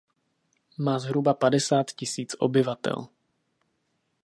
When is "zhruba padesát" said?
0.99-1.91